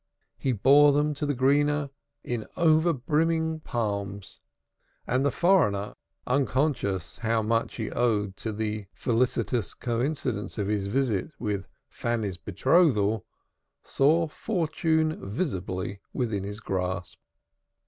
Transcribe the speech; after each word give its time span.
He 0.39 0.51
bore 0.51 0.91
them 0.93 1.13
to 1.13 1.27
the 1.27 1.35
"greener" 1.35 1.91
in 2.23 2.47
over 2.57 2.91
brimming 2.91 3.59
palms 3.59 4.39
and 5.05 5.23
the 5.23 5.29
foreigner, 5.29 5.93
unconscious 6.25 7.19
how 7.19 7.43
much 7.43 7.75
he 7.75 7.91
owed 7.91 8.35
to 8.37 8.51
the 8.51 8.87
felicitous 8.93 9.75
coincidence 9.75 10.57
of 10.57 10.65
his 10.69 10.87
visit 10.87 11.29
with 11.37 11.67
Fanny's 11.87 12.37
betrothal, 12.37 13.27
saw 13.83 14.25
fortune 14.27 15.23
visibly 15.29 15.99
within 16.13 16.45
his 16.45 16.61
grasp. 16.61 17.19